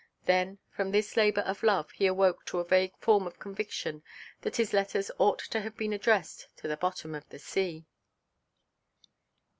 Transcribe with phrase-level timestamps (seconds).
[0.25, 4.01] Then from this labour of love he awoke to a vague form of conviction
[4.41, 7.85] that his letters ought to have been addressed to the bottom of the sea.